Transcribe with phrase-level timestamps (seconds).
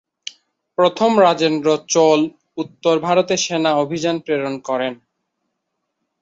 [0.77, 2.19] প্রথম রাজেন্দ্র চোল
[2.57, 4.93] উত্তর ভারতে সেনা অভিযান প্রেরণ করেন।